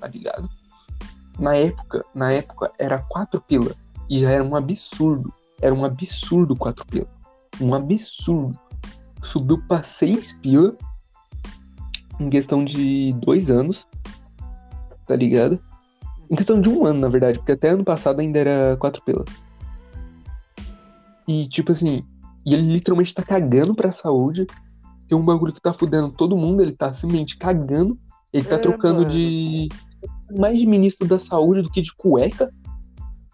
[0.00, 0.48] tá ligado?
[1.38, 3.74] Na época, na época era 4 pila.
[4.08, 5.32] E já era um absurdo.
[5.60, 7.06] Era um absurdo 4 pila.
[7.60, 8.58] Um absurdo.
[9.22, 10.76] Subiu pra 6 pila
[12.18, 13.86] em questão de dois anos.
[15.06, 15.60] Tá ligado?
[16.30, 19.24] Em questão de um ano, na verdade, porque até ano passado ainda era 4 pila.
[21.28, 22.04] E tipo assim,
[22.44, 24.46] e ele literalmente tá cagando pra saúde.
[25.08, 27.98] Tem um bagulho que tá fudendo todo mundo, ele tá simplesmente cagando.
[28.32, 29.10] Ele tá É, trocando mano.
[29.10, 29.68] de.
[30.36, 32.52] Mais de ministro da saúde do que de cueca.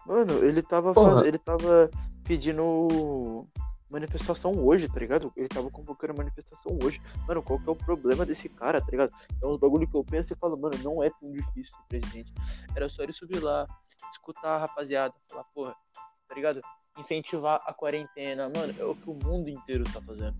[0.05, 1.25] Mano, ele tava, faz...
[1.25, 1.89] ele tava
[2.23, 3.47] pedindo
[3.93, 5.31] manifestação hoje, tá ligado?
[5.37, 6.99] Ele tava convocando manifestação hoje.
[7.27, 9.11] Mano, qual que é o problema desse cara, tá ligado?
[9.41, 12.33] É um bagulho que eu penso e falo, mano, não é tão difícil ser presidente.
[12.75, 13.67] Era só ele subir lá,
[14.11, 15.75] escutar a rapaziada, falar, porra,
[16.27, 16.59] tá ligado?
[16.97, 20.35] Incentivar a quarentena, mano, é o que o mundo inteiro tá fazendo.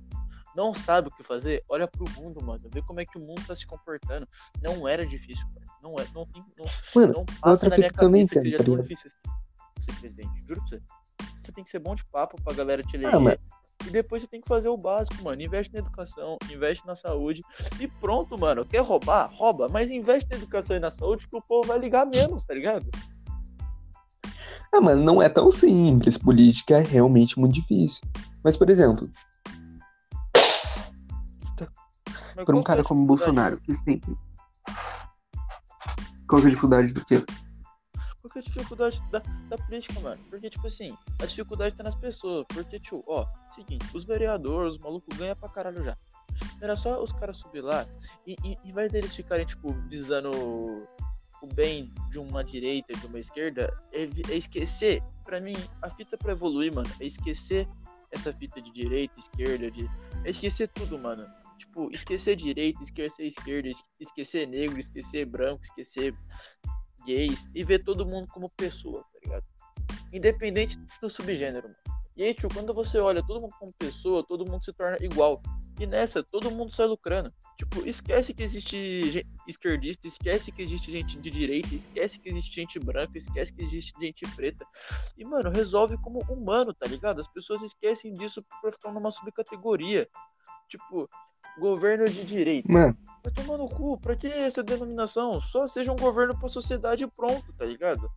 [0.56, 1.63] Não sabe o que fazer?
[1.68, 2.62] Olha pro mundo, mano.
[2.72, 4.28] Vê como é que o mundo tá se comportando.
[4.62, 5.46] Não era difícil.
[5.82, 8.58] Não é, não tem, não, Mano, não passa na minha que cabeça que entendo, seja
[8.58, 9.44] tá tão difícil assim
[9.80, 10.30] ser presidente.
[10.48, 10.82] Juro pra você.
[11.36, 13.20] Você tem que ser bom de papo pra galera te Ah, eleger.
[13.22, 13.38] mas-
[13.86, 15.42] E depois você tem que fazer o básico, mano.
[15.42, 17.42] Investe na educação, investe na saúde.
[17.82, 18.63] E pronto, mano.
[18.66, 19.30] Quer roubar?
[19.34, 19.68] Rouba.
[19.68, 22.86] Mas investe na educação e na saúde que o povo vai ligar menos, tá ligado?
[24.74, 26.18] Ah, mano, não é tão simples.
[26.18, 28.02] Política é realmente muito difícil.
[28.44, 29.10] Mas, por exemplo,
[32.36, 33.06] Mas por um é cara como?
[33.06, 34.17] Bolsonaro, que sempre.
[36.28, 37.24] Qual que é a dificuldade do quê?
[38.22, 39.19] Qual que é a dificuldade da,
[39.50, 40.22] da política, mano?
[40.30, 42.46] Porque, tipo assim, a dificuldade tá nas pessoas.
[42.48, 45.98] Porque, tio, ó, seguinte, os vereadores, os malucos ganham pra caralho já.
[46.62, 47.86] Era só os caras subir lá
[48.26, 50.32] e, e em vez deles ficarem, tipo, visando
[51.41, 55.89] o bem de uma direita e de uma esquerda, é, é esquecer, pra mim, a
[55.89, 57.67] fita pra evoluir, mano, é esquecer
[58.12, 59.89] essa fita de direita, esquerda, de.
[60.24, 61.28] É esquecer tudo, mano.
[61.58, 66.16] Tipo, esquecer direita, esquecer esquerda, es- esquecer negro, esquecer branco, esquecer
[67.06, 69.46] gays e ver todo mundo como pessoa, tá ligado?
[70.12, 71.76] Independente do subgênero, mano.
[72.16, 75.42] E aí, tio, quando você olha todo mundo como pessoa, todo mundo se torna igual.
[75.80, 77.34] E nessa, todo mundo sai lucrando.
[77.58, 82.78] Tipo, esquece que existe esquerdista, esquece que existe gente de direita, esquece que existe gente
[82.78, 84.63] branca, esquece que existe gente preta.
[85.18, 87.20] E, mano, resolve como humano, tá ligado?
[87.20, 90.08] As pessoas esquecem disso pra ficar numa subcategoria.
[90.70, 91.10] Tipo,
[91.60, 92.72] governo de direita.
[92.72, 92.98] Mano.
[93.24, 95.39] Vai tomar no cu, pra que essa denominação?
[95.39, 98.10] Só seja um governo pra sociedade pronto, tá ligado?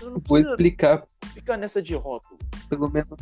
[0.00, 1.04] Eu não vou explicar.
[1.32, 2.38] Ficar nessa de rótulo.
[2.68, 3.18] Pelo menos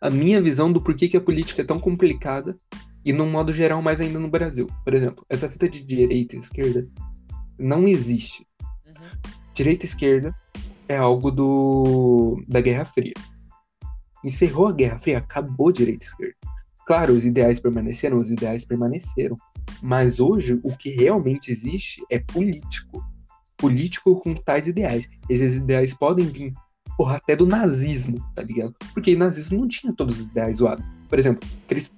[0.00, 2.56] a minha visão do porquê que a política é tão complicada
[3.04, 4.66] e, num modo geral, mais ainda no Brasil.
[4.84, 6.88] Por exemplo, essa fita de direita e esquerda
[7.58, 8.46] não existe.
[8.86, 9.32] Uhum.
[9.52, 10.34] Direita e esquerda
[10.88, 13.14] é algo do da Guerra Fria.
[14.22, 16.36] Encerrou a Guerra Fria, acabou direita e esquerda.
[16.86, 19.36] Claro, os ideais permaneceram, os ideais permaneceram.
[19.82, 23.02] Mas hoje o que realmente existe é político
[23.56, 25.08] político com tais ideais.
[25.28, 26.52] Esses ideais podem vir,
[26.96, 28.74] porra, até do nazismo, tá ligado?
[28.92, 30.84] Porque o nazismo não tinha todos os ideais zoados.
[31.08, 31.94] Por exemplo, crist...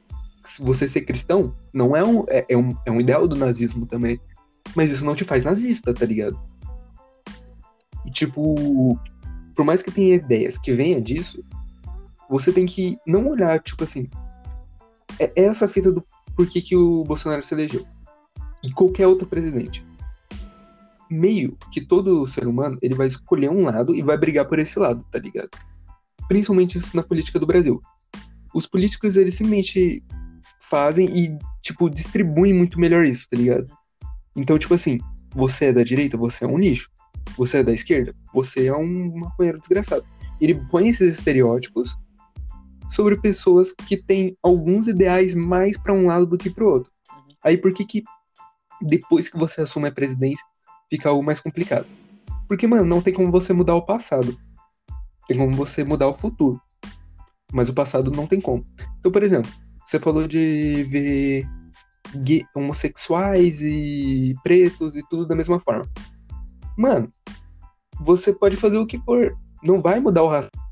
[0.61, 4.21] você ser cristão não é um, é, é, um, é um ideal do nazismo também.
[4.77, 6.39] Mas isso não te faz nazista, tá ligado?
[8.05, 8.99] E tipo,
[9.55, 11.43] por mais que tenha ideias que venha disso,
[12.29, 14.09] você tem que não olhar, tipo assim,
[15.19, 16.05] é essa fita do
[16.37, 17.87] porquê que o Bolsonaro se elegeu.
[18.63, 19.85] E qualquer outro presidente
[21.11, 24.79] meio que todo ser humano ele vai escolher um lado e vai brigar por esse
[24.79, 25.51] lado, tá ligado?
[26.29, 27.81] Principalmente isso na política do Brasil.
[28.53, 30.03] Os políticos eles simplesmente
[30.61, 33.67] fazem e tipo distribuem muito melhor isso, tá ligado?
[34.35, 34.99] Então, tipo assim,
[35.31, 36.91] você é da direita, você é um lixo.
[37.37, 40.05] Você é da esquerda, você é um maconheiro desgraçado.
[40.41, 41.97] Ele põe esses estereótipos
[42.91, 46.91] sobre pessoas que têm alguns ideais mais para um lado do que para o outro.
[47.11, 47.35] Uhum.
[47.43, 48.05] Aí por que que
[48.81, 50.45] depois que você assume a presidência,
[50.91, 51.87] fica algo mais complicado.
[52.49, 54.37] Porque, mano, não tem como você mudar o passado.
[55.27, 56.61] Tem como você mudar o futuro.
[57.53, 58.65] Mas o passado não tem como.
[58.99, 59.51] Então, por exemplo,
[59.85, 61.47] você falou de ver
[62.55, 65.89] homossexuais e pretos e tudo da mesma forma.
[66.77, 67.11] Mano,
[68.01, 69.37] você pode fazer o que for.
[69.63, 70.66] Não vai mudar o racismo.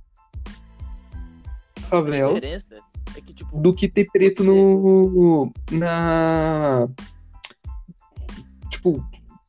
[2.03, 2.39] Favela.
[3.17, 4.51] É que, tipo, do que ter preto você...
[4.51, 5.53] no.
[5.71, 6.89] Na.
[8.71, 9.05] Tipo,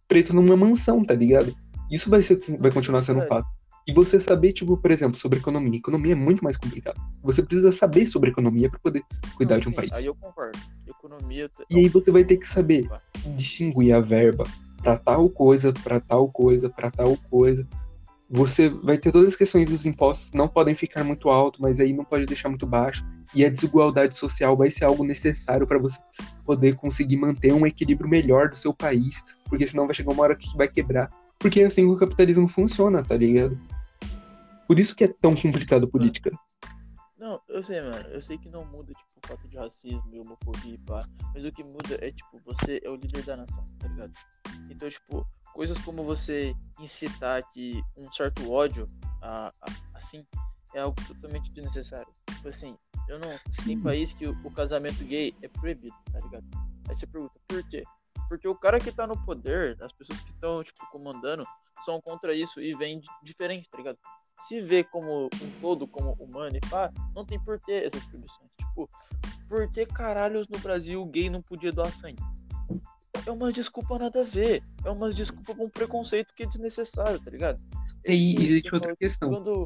[0.08, 1.56] preto numa mansão, tá ligado?
[1.90, 3.48] Isso vai, ser, vai continuar sendo um fato.
[3.88, 5.78] E você saber, tipo, por exemplo, sobre economia.
[5.78, 7.00] Economia é muito mais complicado.
[7.22, 9.04] Você precisa saber sobre economia para poder
[9.36, 9.92] cuidar Não, de um sim, país.
[9.94, 10.58] Aí eu concordo.
[10.88, 11.50] Economia.
[11.70, 12.90] E aí você vai ter que saber
[13.36, 14.48] distinguir a verba
[14.82, 17.68] para tal coisa, para tal coisa, para tal coisa.
[18.30, 21.94] Você vai ter todas as questões dos impostos, não podem ficar muito alto, mas aí
[21.94, 23.06] não pode deixar muito baixo.
[23.36, 26.00] E a desigualdade social vai ser algo necessário para você
[26.44, 30.36] poder conseguir manter um equilíbrio melhor do seu país, porque senão vai chegar uma hora
[30.36, 31.10] que vai quebrar.
[31.38, 33.60] Porque é assim o capitalismo funciona, tá ligado?
[34.68, 36.32] Por isso que é tão complicado a política.
[37.20, 38.08] Não, eu sei, mano.
[38.10, 41.08] Eu sei que não muda, tipo, o fato de racismo e homofobia e pá.
[41.34, 44.14] Mas o que muda é, tipo, você é o líder da nação, tá ligado?
[44.70, 48.86] Então, tipo, coisas como você incitar que um certo ódio,
[49.22, 50.28] a, a, assim,
[50.76, 52.12] é algo totalmente desnecessário.
[52.30, 53.32] Tipo assim, eu não.
[53.50, 53.66] Sim.
[53.68, 56.46] Tem país que o, o, casamento gay é proibido, tá ligado?
[56.90, 57.86] Aí você pergunta, por quê?
[58.28, 61.48] Porque o cara que tá no poder, as pessoas que estão, tipo, comandando,
[61.80, 63.98] são contra isso e vêm diferente, tá ligado?
[64.42, 68.50] Se vê como um todo, como humano e pá, não tem porquê essas proibições.
[68.58, 68.90] Tipo,
[69.48, 72.22] por que caralhos no Brasil o gay não podia doar sangue?
[73.26, 74.64] É uma desculpa nada a ver.
[74.84, 77.62] É uma desculpa com um preconceito que é desnecessário, tá ligado?
[78.06, 79.30] E existe outra questão.
[79.30, 79.66] Quando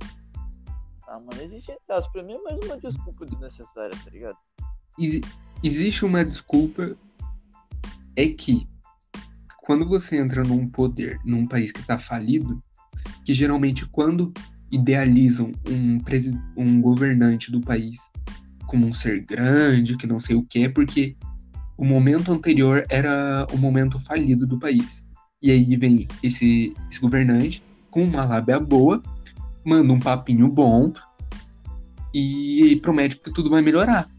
[1.10, 2.08] ah, mano, existe aspas.
[2.12, 4.38] Pra mim é mais uma desculpa desnecessária, tá ligado?
[5.64, 6.96] existe uma desculpa.
[8.16, 8.68] É que
[9.58, 12.62] quando você entra num poder, num país que tá falido,
[13.26, 14.34] que geralmente quando
[14.72, 16.00] idealizam um,
[16.58, 17.98] um governante do país
[18.68, 21.16] como um ser grande, que não sei o que, é porque
[21.80, 25.02] o momento anterior era o momento falido do país.
[25.42, 29.02] E aí vem esse, esse governante com uma lábia boa
[29.64, 30.92] manda um papinho bom
[32.14, 34.10] e promete que tudo vai melhorar.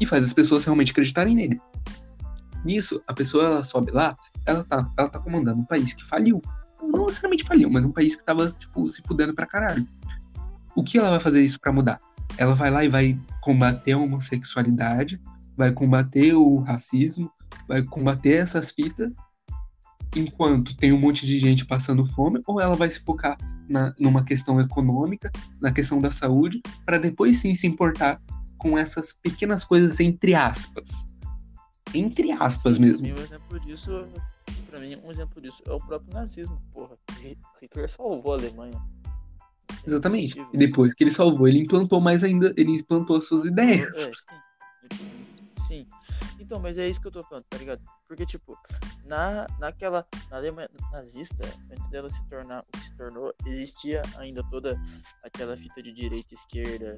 [0.00, 1.60] E faz as pessoas realmente acreditarem nele.
[2.64, 6.40] Nisso, a pessoa ela sobe lá, ela tá, ela tá comandando um país que faliu.
[6.82, 9.86] Não necessariamente faliu, mas um país que tava, tipo, se fudendo pra caralho.
[10.74, 12.00] O que ela vai fazer isso para mudar?
[12.38, 15.20] Ela vai lá e vai combater a homossexualidade,
[15.62, 17.30] vai combater o racismo,
[17.68, 19.12] vai combater essas fitas
[20.16, 24.24] enquanto tem um monte de gente passando fome, ou ela vai se focar na, numa
[24.24, 28.20] questão econômica, na questão da saúde, para depois sim se importar
[28.58, 31.06] com essas pequenas coisas entre aspas.
[31.94, 33.06] Entre aspas mesmo.
[33.06, 34.04] Um exemplo disso
[34.68, 36.98] pra mim, um exemplo disso é o próprio nazismo, porra.
[37.60, 38.82] Hitler salvou a Alemanha.
[39.86, 40.44] Exatamente.
[40.52, 43.96] E depois que ele salvou, ele implantou mais ainda, ele implantou as suas ideias.
[43.96, 44.41] É, sim.
[46.52, 47.82] Então, mas é isso que eu tô falando, tá ligado?
[48.06, 48.54] Porque, tipo,
[49.06, 50.06] na, naquela.
[50.30, 54.78] Na Alemanha nazista, antes dela se tornar o que se tornou, existia ainda toda
[55.24, 56.94] aquela fita de direita esquerda,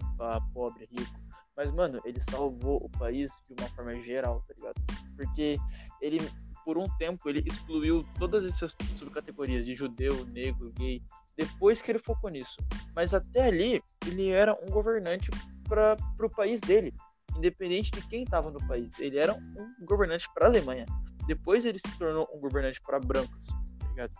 [0.52, 1.20] pobre, rico.
[1.56, 4.74] Mas, mano, ele salvou o país de uma forma geral, tá ligado?
[5.14, 5.56] Porque
[6.00, 6.18] ele,
[6.64, 11.00] por um tempo, ele excluiu todas essas subcategorias de judeu, negro, gay,
[11.36, 12.56] depois que ele focou nisso.
[12.92, 15.30] Mas até ali, ele era um governante
[15.68, 16.92] para o país dele
[17.36, 18.98] independente de quem estava no país.
[18.98, 20.86] Ele era um governante para a Alemanha.
[21.26, 23.46] Depois ele se tornou um governante para brancos,
[23.78, 24.12] tá ligado?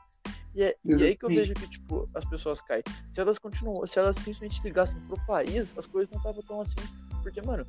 [0.55, 2.83] E é, e é aí que eu vejo que, tipo, as pessoas caem.
[3.11, 6.77] Se elas continuam, se elas simplesmente ligassem pro país, as coisas não estavam tão assim.
[7.23, 7.67] Porque, mano,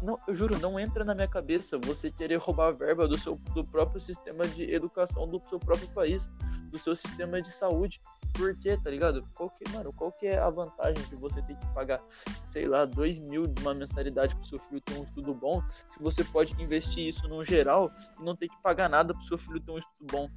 [0.00, 3.36] não, eu juro, não entra na minha cabeça você querer roubar a verba do seu
[3.52, 6.30] do próprio sistema de educação do seu próprio país,
[6.70, 8.00] do seu sistema de saúde.
[8.32, 9.26] Por quê, tá ligado?
[9.34, 12.00] Qual que, mano, qual que é a vantagem de você ter que pagar,
[12.46, 16.00] sei lá, dois mil de uma mensalidade pro seu filho ter um estudo bom, se
[16.00, 19.60] você pode investir isso no geral e não ter que pagar nada pro seu filho
[19.60, 20.28] ter um estudo bom?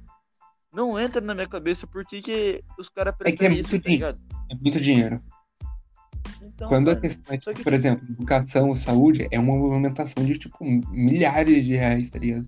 [0.72, 3.88] Não entra na minha cabeça por que, que os caras preferem é, é isso, tá
[3.88, 4.20] ligado?
[4.50, 5.22] É muito dinheiro.
[6.42, 10.24] Então, Quando mano, a questão é, tipo, que, por exemplo, educação, saúde, é uma movimentação
[10.24, 12.46] de, tipo, milhares de reais, tá ligado?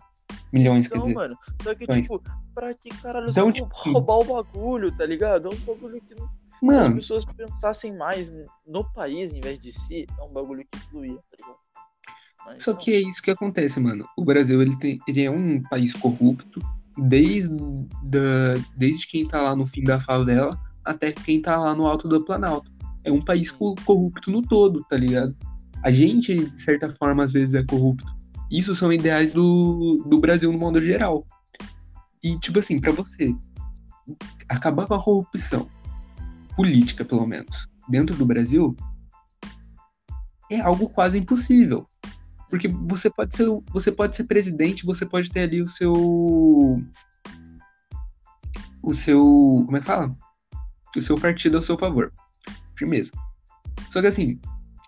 [0.53, 1.15] Milhões, então, quer dizer.
[1.15, 2.23] mano, só que, tipo,
[2.55, 5.49] pra que caralho então, tipo, roubar o bagulho, tá ligado?
[5.49, 6.29] É um bagulho que não.
[6.63, 6.87] Mano.
[6.87, 8.33] as pessoas pensassem mais
[8.67, 11.59] no país em vez de si, é um bagulho que fluía, tá ligado?
[12.47, 12.79] Mas, Só não.
[12.79, 14.07] que é isso que acontece, mano.
[14.17, 16.61] O Brasil, ele, tem, ele é um país corrupto,
[16.97, 17.55] desde,
[18.03, 22.07] da, desde quem tá lá no fim da favela até quem tá lá no alto
[22.07, 22.71] do Planalto.
[23.03, 25.35] É um país corrupto no todo, tá ligado?
[25.83, 28.14] A gente, de certa forma, às vezes é corrupto.
[28.55, 31.27] Isso são ideais do, do Brasil no modo geral.
[32.23, 33.35] E, tipo assim, para você
[34.49, 35.69] acabar com a corrupção
[36.55, 38.77] política, pelo menos, dentro do Brasil,
[40.49, 41.85] é algo quase impossível.
[42.49, 45.93] Porque você pode ser, você pode ser presidente, você pode ter ali o seu.
[48.81, 49.21] O seu.
[49.67, 50.17] Como é que fala?
[50.97, 52.13] O seu partido ao seu favor.
[52.79, 53.11] Firmeza.
[53.91, 54.39] Só que assim,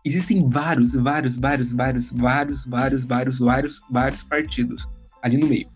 [0.06, 4.88] existem vários, vários, vários, vários, vários, vários, vários, vários, vários partidos
[5.20, 5.68] ali no meio.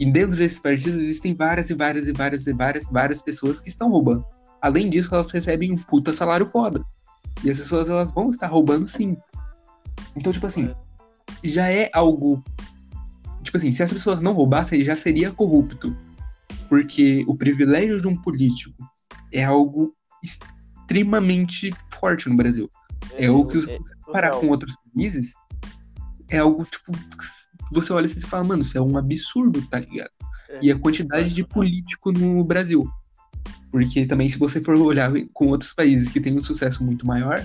[0.00, 3.68] E dentro desses partidos existem várias e várias e várias e várias, várias pessoas que
[3.68, 4.24] estão roubando.
[4.62, 6.82] Além disso, elas recebem um puta salário foda.
[7.44, 9.16] E as pessoas elas vão estar roubando sim.
[10.16, 10.74] Então, tipo assim,
[11.44, 12.42] já é algo.
[13.42, 15.96] Tipo assim, se as pessoas não roubassem, já seria corrupto.
[16.68, 18.76] Porque o privilégio de um político
[19.32, 22.70] é algo extremamente forte no Brasil.
[23.14, 25.34] É, é o que, você comparar com outros países,
[26.28, 26.92] é algo, tipo,
[27.72, 30.10] você olha e fala, mano, isso é um absurdo, tá ligado?
[30.48, 30.58] É.
[30.62, 32.88] E a quantidade de político no Brasil.
[33.70, 37.44] Porque também, se você for olhar com outros países que têm um sucesso muito maior,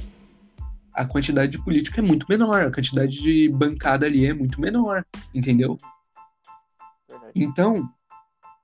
[0.93, 5.05] a quantidade de político é muito menor, a quantidade de bancada ali é muito menor,
[5.33, 5.77] entendeu?
[7.35, 7.89] Então,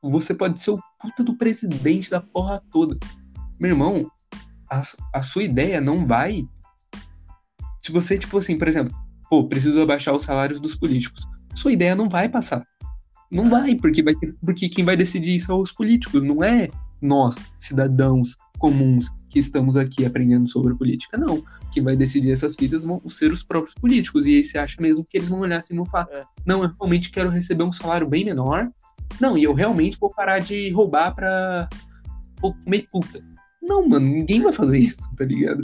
[0.01, 2.97] você pode ser o puta do presidente da porra toda.
[3.59, 4.09] Meu irmão,
[4.69, 4.81] a,
[5.13, 6.47] a sua ideia não vai.
[7.81, 8.93] Se você, tipo assim, por exemplo,
[9.29, 11.25] pô, preciso abaixar os salários dos políticos.
[11.55, 12.65] Sua ideia não vai passar.
[13.31, 16.69] Não vai, porque, vai ter, porque quem vai decidir isso são os políticos, não é
[17.01, 21.17] nós, cidadãos comuns que estamos aqui aprendendo sobre política.
[21.17, 21.43] Não.
[21.71, 24.25] Quem vai decidir essas vidas vão ser os próprios políticos.
[24.25, 26.17] E aí você acha mesmo que eles vão olhar assim no fato.
[26.17, 26.25] É.
[26.45, 28.69] Não, eu realmente quero receber um salário bem menor.
[29.19, 31.69] Não, e eu realmente vou parar de roubar pra
[32.41, 33.23] comer puta.
[33.61, 35.61] Não, mano, ninguém vai fazer isso, tá ligado?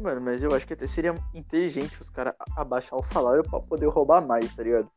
[0.00, 3.86] Mano, mas eu acho que até seria inteligente os caras abaixar o salário pra poder
[3.86, 4.90] roubar mais, tá ligado?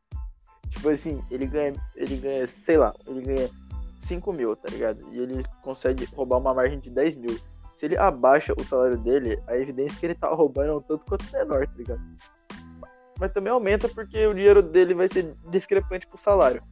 [0.68, 3.50] Tipo assim, ele ganha, ele ganha, sei lá, ele ganha
[4.00, 5.02] 5 mil, tá ligado?
[5.12, 7.38] E ele consegue roubar uma margem de 10 mil.
[7.74, 10.80] Se ele abaixa o salário dele, a evidência é que ele tá roubando é um
[10.80, 12.00] tanto quanto menor, tá ligado?
[13.18, 16.62] Mas também aumenta porque o dinheiro dele vai ser discrepante pro salário.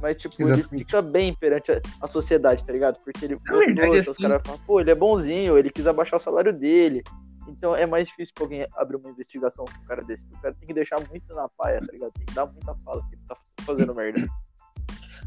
[0.00, 0.68] Mas, tipo, Exatamente.
[0.74, 2.98] ele fica bem perante a, a, sociedade, tá ligado?
[3.04, 3.38] Porque ele.
[3.46, 4.10] Na verdade, assim...
[4.10, 7.04] Os caras falam, pô, ele é bonzinho, ele quis abaixar o salário dele.
[7.48, 10.26] Então é mais difícil pra alguém abrir uma investigação com um cara desse.
[10.26, 12.12] O cara tem que deixar muito na paia, tá ligado?
[12.12, 14.26] Tem que dar muita fala que ele tá fazendo merda.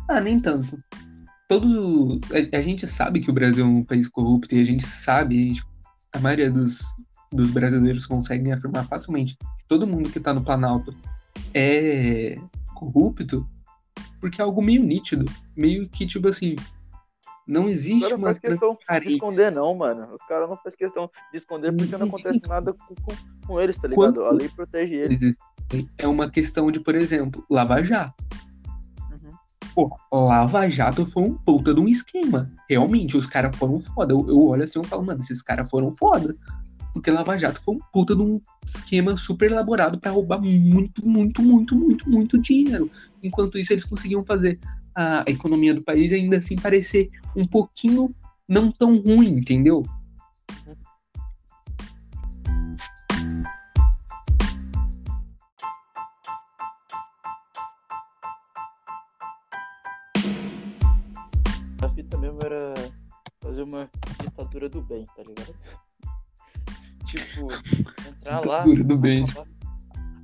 [0.07, 0.77] Ah, nem tanto.
[1.47, 2.19] Todo.
[2.31, 5.35] A, a, gente sabe que o Brasil é um país corrupto e a gente sabe,
[5.35, 5.63] a, gente,
[6.13, 6.81] a maioria dos,
[7.31, 10.95] dos brasileiros conseguem afirmar facilmente que todo mundo que tá no Planalto
[11.53, 12.37] é
[12.73, 13.47] corrupto
[14.19, 15.25] porque é algo meio nítido.
[15.55, 16.55] Meio que, tipo assim,
[17.47, 20.07] não existe uma faz questão de esconder, não, mano.
[20.13, 23.77] Os caras não fazem questão de esconder porque não acontece nada com, com, com eles,
[23.77, 24.13] tá ligado?
[24.13, 25.37] Quando a lei protege eles.
[25.97, 28.23] É uma questão de, por exemplo, Lava Jato.
[29.11, 29.29] Uhum.
[29.75, 32.51] Pô, Lava Jato foi um puta de um esquema.
[32.69, 34.13] Realmente, os caras foram foda.
[34.13, 36.35] Eu, eu olho assim e falo, mano, esses caras foram foda.
[36.93, 41.41] Porque Lava Jato foi um puta de um esquema super elaborado para roubar muito, muito,
[41.43, 42.89] muito, muito, muito dinheiro.
[43.21, 44.59] Enquanto isso, eles conseguiam fazer
[44.95, 48.15] a economia do país ainda assim parecer um pouquinho
[48.47, 49.83] não tão ruim, entendeu?
[61.81, 62.73] A fita mesmo era
[63.41, 63.89] fazer uma
[64.21, 65.55] ditadura do bem, tá ligado?
[67.05, 67.47] tipo,
[68.07, 69.23] entrar lá, Ditadura do bem.
[69.23, 69.54] acabar,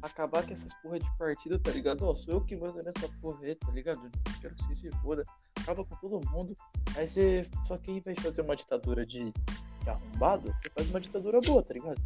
[0.02, 2.08] acabar com essas porra de partido, tá ligado?
[2.08, 4.10] Ó, sou eu que mando nessa porra aí, tá ligado?
[4.42, 5.24] Quero que você se foda.
[5.60, 6.54] Acaba com todo mundo.
[6.96, 7.48] Aí você.
[7.68, 11.00] Só que aí, em vez de fazer uma ditadura de, de arrombado, você faz uma
[11.00, 12.02] ditadura boa, tá ligado?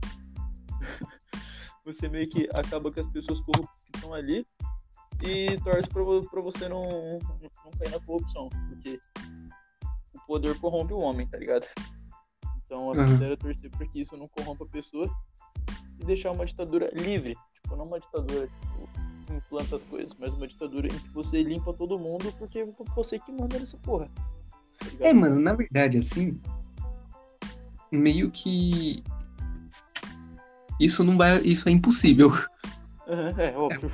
[1.85, 4.45] você meio que acaba com as pessoas corruptas que estão ali
[5.23, 8.49] e torce pra, pra você não, não cair na corrupção.
[8.69, 8.99] Porque
[10.13, 11.67] o poder corrompe o homem, tá ligado?
[12.65, 15.09] Então a era torcer pra que isso não corrompa a pessoa
[15.99, 17.35] e deixar uma ditadura livre.
[17.65, 18.89] Tipo, não uma ditadura tipo,
[19.25, 22.67] que implanta as coisas, mas uma ditadura em que você limpa todo mundo porque é
[22.95, 24.05] você que manda nessa porra.
[24.05, 24.23] Tá?
[24.99, 26.39] É, mano, na verdade, assim,
[27.91, 29.03] meio que
[30.79, 32.29] isso não vai, isso é impossível.
[33.07, 33.91] Aham, É, óbvio.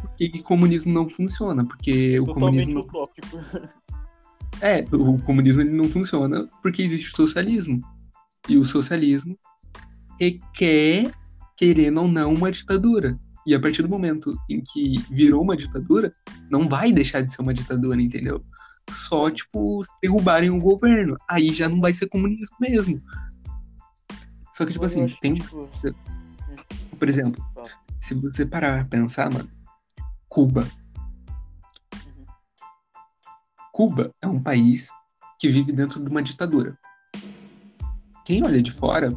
[0.00, 3.38] Porque comunismo não funciona, porque o Totalmente comunismo utópico.
[4.60, 7.80] é, o comunismo ele não funciona porque existe o socialismo.
[8.48, 9.36] E o socialismo
[10.20, 11.12] requer,
[11.56, 13.18] querendo ou não, uma ditadura.
[13.46, 16.12] E a partir do momento em que virou uma ditadura,
[16.50, 18.44] não vai deixar de ser uma ditadura, entendeu?
[18.90, 21.16] Só, tipo, se derrubarem o governo.
[21.28, 23.02] Aí já não vai ser comunismo mesmo.
[24.54, 25.68] Só que, tipo assim, tem, tipo,
[26.98, 27.44] por exemplo,
[28.00, 29.50] se você parar pra pensar, mano,
[30.28, 30.66] Cuba.
[31.94, 32.26] Uhum.
[33.72, 34.88] Cuba é um país
[35.38, 36.78] que vive dentro de uma ditadura.
[38.24, 39.12] Quem olha de fora,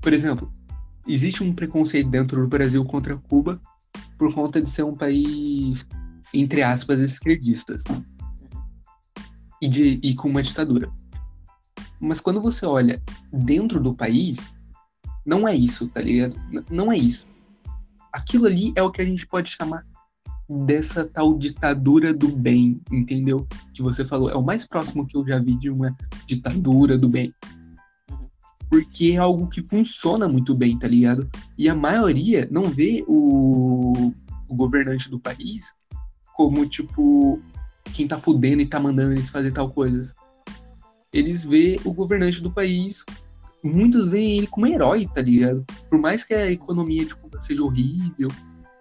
[0.00, 0.52] por exemplo,
[1.06, 3.60] existe um preconceito dentro do Brasil contra Cuba
[4.18, 5.86] por conta de ser um país,
[6.32, 7.82] entre aspas, esquerdistas
[9.60, 10.90] e, de, e com uma ditadura.
[11.98, 14.52] Mas quando você olha dentro do país,
[15.24, 16.34] não é isso, tá ligado?
[16.70, 17.26] Não é isso.
[18.12, 19.86] Aquilo ali é o que a gente pode chamar
[20.48, 23.46] dessa tal ditadura do bem, entendeu?
[23.72, 24.30] Que você falou.
[24.30, 25.94] É o mais próximo que eu já vi de uma
[26.26, 27.32] ditadura do bem.
[28.70, 31.28] Porque é algo que funciona muito bem, tá ligado?
[31.58, 34.12] E a maioria não vê o,
[34.48, 35.74] o governante do país
[36.36, 37.42] como, tipo,
[37.92, 40.14] quem tá fudendo e tá mandando eles fazer tal coisas.
[41.12, 43.04] Eles vê o governante do país,
[43.62, 45.64] muitos veem ele como herói, tá ligado?
[45.88, 48.30] Por mais que a economia Cuba seja horrível,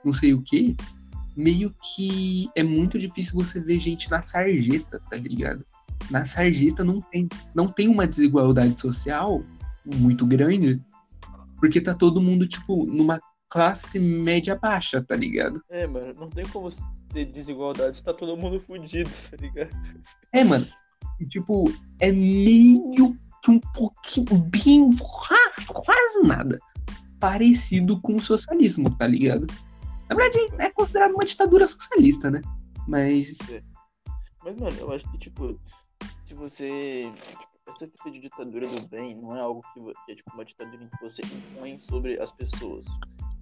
[0.05, 0.75] não sei o quê,
[1.35, 5.65] meio que é muito difícil você ver gente na sarjeta, tá ligado?
[6.09, 9.43] Na sarjeta não tem, não tem uma desigualdade social
[9.85, 10.81] muito grande,
[11.57, 15.61] porque tá todo mundo, tipo, numa classe média baixa, tá ligado?
[15.69, 16.69] É, mano, não tem como
[17.11, 19.71] ter desigualdade se tá todo mundo fudido, tá ligado?
[20.31, 20.67] É, mano,
[21.27, 26.59] tipo, é meio que um pouquinho, bem, quase, quase nada
[27.19, 29.45] parecido com o socialismo, tá ligado?
[30.07, 32.41] Na verdade, é considerado uma ditadura socialista, né?
[32.87, 33.37] Mas,
[34.43, 35.59] Mas, mano, eu acho que, tipo,
[36.23, 37.11] se você.
[37.69, 41.01] Essa fita de ditadura do bem não é algo que, é, tipo, uma ditadura que
[41.01, 42.85] você impõe sobre as pessoas.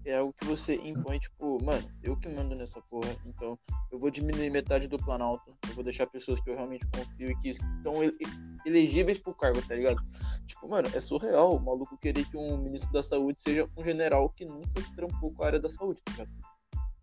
[0.06, 3.58] É algo que você impõe, tipo, mano, eu que mando nessa porra, então
[3.92, 7.38] eu vou diminuir metade do Planalto, eu vou deixar pessoas que eu realmente confio e
[7.38, 8.18] que estão ele-
[8.66, 10.02] elegíveis pro cargo, tá ligado?
[10.46, 14.30] Tipo, mano, é surreal o maluco querer que um ministro da saúde seja um general
[14.30, 16.32] que nunca trampou com a área da saúde, tá ligado?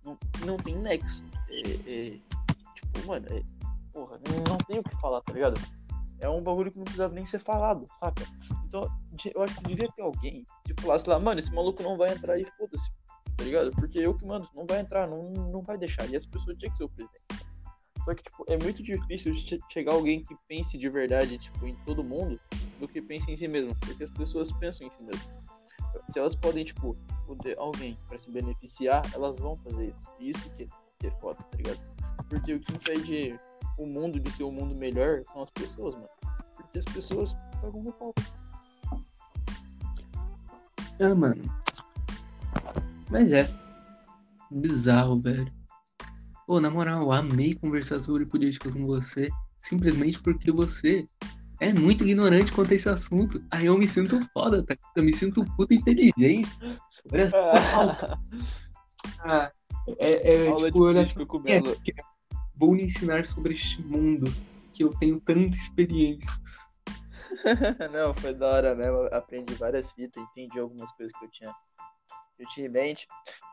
[0.05, 1.25] Não, não tem nexo.
[1.49, 2.19] É, é,
[2.75, 3.43] tipo, mano, é,
[3.93, 5.61] porra, não, não tem o que falar, tá ligado?
[6.21, 8.25] É um bagulho que não precisava nem ser falado, saca?
[8.67, 8.89] Então,
[9.35, 12.39] eu acho que devia ter alguém que falasse lá, mano, esse maluco não vai entrar
[12.39, 12.91] e foda-se,
[13.37, 13.71] tá ligado?
[13.73, 16.09] Porque eu que mando, não vai entrar, não, não vai deixar.
[16.09, 17.25] E as pessoas tinham que ser o presidente.
[18.05, 21.75] Só que, tipo, é muito difícil che- chegar alguém que pense de verdade, tipo, em
[21.87, 22.39] todo mundo,
[22.79, 23.75] do que pense em si mesmo.
[23.77, 25.23] Porque as pessoas pensam em si mesmo.
[26.11, 26.95] Se elas podem, tipo,
[27.27, 30.11] poder alguém pra se beneficiar, elas vão fazer isso.
[30.21, 31.81] E isso que, que é foda, tá ligado?
[32.29, 33.41] Porque o que impede
[33.79, 36.09] o mundo de ser um mundo melhor são as pessoas, mano.
[36.57, 38.15] Porque as pessoas pagam no pau.
[41.01, 41.43] ah, mano.
[43.11, 43.49] Mas é.
[44.51, 45.53] Bizarro, velho.
[46.47, 49.29] Pô, na moral, eu amei conversar sobre política com você.
[49.59, 51.07] Simplesmente porque você
[51.61, 53.43] é muito ignorante quanto a esse assunto.
[53.51, 54.77] Aí eu me sinto foda, tá?
[54.95, 56.51] Eu me sinto puta inteligente.
[57.13, 58.19] Olha só.
[59.21, 59.53] Ah,
[59.99, 61.27] é, é, Aula tipo, de olha política só.
[61.27, 61.61] com o É,
[62.57, 64.31] vou lhe ensinar sobre este mundo
[64.73, 66.31] que eu tenho tanta experiência.
[67.93, 68.97] Não, foi da hora mesmo.
[68.97, 71.55] eu Aprendi várias fitas, entendi algumas coisas que eu tinha,
[72.39, 73.07] eu tinha em mente.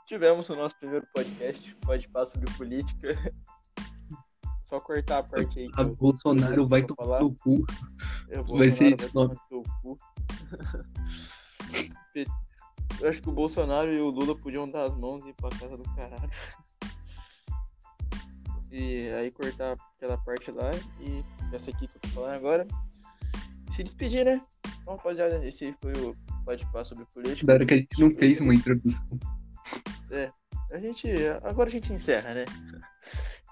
[0.08, 3.16] Tivemos o nosso primeiro podcast, pode passar sobre política.
[4.62, 5.70] Só cortar a parte aí.
[5.74, 7.66] A Bolsonaro vai tomar no cu.
[8.30, 9.98] Eu Vai ser cu.
[13.02, 15.50] Eu acho que o Bolsonaro e o Lula podiam dar as mãos e ir pra
[15.50, 16.30] casa do caralho.
[18.72, 22.68] E aí cortar aquela parte lá e essa aqui que eu tô falando agora.
[23.70, 24.42] Se despedir, né?
[24.82, 26.16] Então, rapaziada, esse foi o
[26.46, 27.52] Pode Pá sobre política.
[27.52, 29.20] Hora que a gente não fez uma introdução.
[30.72, 31.10] A gente.
[31.44, 32.46] Agora a gente encerra, né?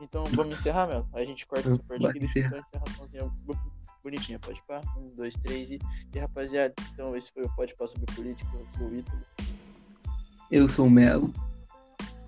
[0.01, 1.05] Então vamos encerrar, meu.
[1.13, 3.32] Aí a gente corta essa parte aqui e a encerraçãozinha
[4.01, 4.39] bonitinha.
[4.39, 4.82] Pode pá.
[4.97, 5.80] Um, dois, três e.
[6.13, 8.49] E rapaziada, então esse foi o Pode Pá sobre política.
[8.53, 9.22] Eu sou o Ítalo.
[10.49, 11.34] Eu sou o Melo,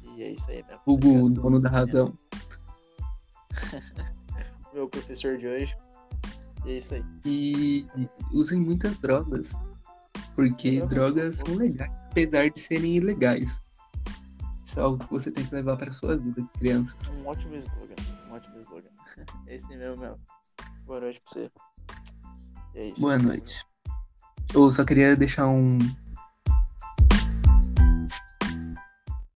[0.03, 0.79] E é isso aí, meu.
[0.85, 2.13] o dono da razão.
[4.73, 5.77] Meu professor de hoje.
[6.65, 7.03] E é isso aí.
[7.25, 7.87] E
[8.31, 9.53] usem muitas drogas.
[10.35, 13.61] Porque drogas são legais, apesar de serem ilegais.
[14.63, 17.09] Isso é algo que você tem que levar para sua vida, crianças.
[17.09, 17.95] Um ótimo slogan.
[18.29, 18.89] Um ótimo slogan.
[19.47, 20.19] Esse mesmo, meu.
[20.85, 21.51] Boa noite pra você.
[22.75, 23.01] É isso.
[23.01, 23.65] Boa noite.
[24.53, 25.77] Eu só queria deixar um